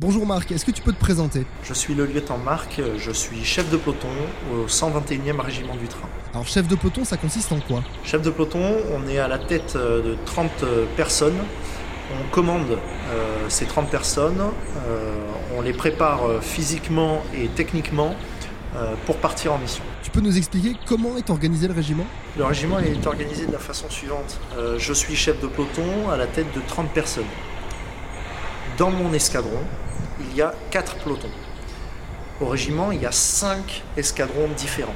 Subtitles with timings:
[0.00, 1.44] Bonjour Marc, est-ce que tu peux te présenter?
[1.64, 4.06] Je suis le lieutenant Marc, je suis chef de peloton
[4.52, 6.08] au 121e régiment du train.
[6.32, 7.82] Alors chef de peloton, ça consiste en quoi?
[8.04, 10.64] Chef de peloton, on est à la tête de 30
[10.96, 11.38] personnes.
[12.12, 15.14] On commande euh, ces 30 personnes, euh,
[15.56, 18.14] on les prépare physiquement et techniquement
[18.76, 19.82] euh, pour partir en mission.
[20.02, 22.06] Tu peux nous expliquer comment est organisé le régiment?
[22.36, 24.38] Le régiment est organisé de la façon suivante.
[24.56, 27.24] Euh, je suis chef de peloton à la tête de 30 personnes.
[28.76, 29.58] Dans mon escadron,
[30.20, 31.30] il y a 4 pelotons.
[32.40, 34.94] Au régiment, il y a 5 escadrons différents.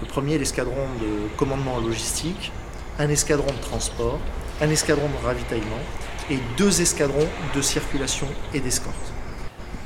[0.00, 2.52] Le premier l'escadron de commandement logistique,
[2.98, 4.18] un escadron de transport,
[4.60, 5.82] un escadron de ravitaillement
[6.30, 8.94] et deux escadrons de circulation et d'escorte.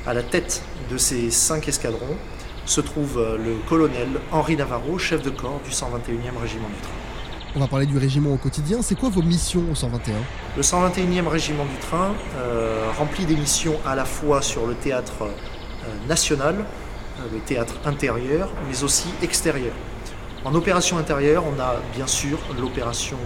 [0.05, 2.17] À la tête de ces 5 escadrons
[2.65, 7.12] se trouve euh, le colonel Henri Navarro, chef de corps du 121e régiment du.
[7.55, 8.81] On va parler du régiment au quotidien.
[8.81, 10.15] C'est quoi vos missions au 121
[10.57, 15.21] Le 121e régiment du train euh, remplit des missions à la fois sur le théâtre
[15.21, 19.73] euh, national, euh, le théâtre intérieur, mais aussi extérieur.
[20.45, 23.17] En opération intérieure, on a bien sûr l'opération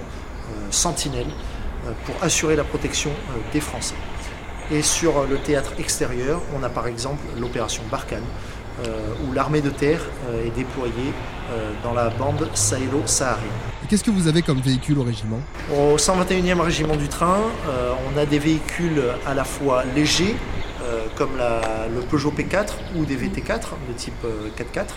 [0.70, 1.28] Sentinelle
[2.06, 3.12] pour assurer la protection
[3.54, 3.96] des Français.
[4.72, 8.24] Et sur le théâtre extérieur, on a par exemple l'opération Barkhane,
[9.26, 10.02] où l'armée de terre
[10.46, 11.12] est déployée
[11.84, 13.50] dans la bande sahélo-saharienne.
[13.90, 15.40] Qu'est-ce que vous avez comme véhicule au régiment
[15.74, 17.38] Au 121e régiment du train,
[17.70, 20.36] euh, on a des véhicules à la fois légers,
[20.84, 24.88] euh, comme le Peugeot P4 ou des VT4 de type euh, 4x4,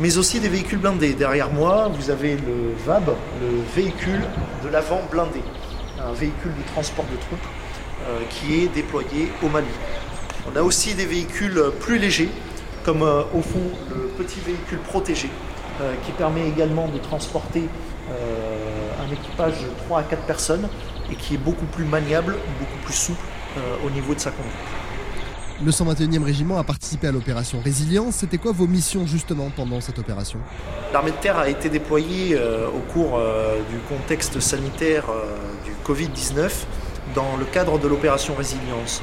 [0.00, 1.14] mais aussi des véhicules blindés.
[1.14, 4.22] Derrière moi, vous avez le VAB, le véhicule
[4.64, 5.42] de l'avant blindé,
[6.00, 7.46] un véhicule de transport de troupes
[8.08, 9.68] euh, qui est déployé au Mali.
[10.52, 12.28] On a aussi des véhicules plus légers,
[12.84, 15.53] comme euh, au fond le petit véhicule protégé, euh,
[16.04, 17.68] qui permet également de transporter
[18.10, 20.68] euh, un équipage de 3 à 4 personnes
[21.10, 23.18] et qui est beaucoup plus maniable, beaucoup plus souple
[23.56, 24.52] euh, au niveau de sa conduite.
[25.64, 28.16] Le 121e régiment a participé à l'opération Résilience.
[28.16, 30.38] C'était quoi vos missions justement pendant cette opération?
[30.92, 35.24] L'armée de terre a été déployée euh, au cours euh, du contexte sanitaire euh,
[35.64, 36.50] du Covid-19
[37.14, 39.00] dans le cadre de l'opération Résilience.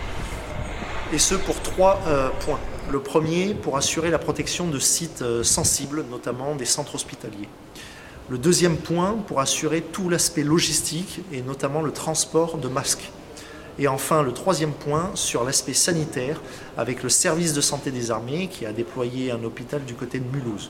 [1.12, 2.59] Et ce pour trois euh, points.
[2.91, 7.47] Le premier, pour assurer la protection de sites euh, sensibles, notamment des centres hospitaliers.
[8.28, 13.09] Le deuxième point, pour assurer tout l'aspect logistique et notamment le transport de masques.
[13.79, 16.41] Et enfin, le troisième point, sur l'aspect sanitaire,
[16.78, 20.25] avec le service de santé des armées qui a déployé un hôpital du côté de
[20.25, 20.69] Mulhouse.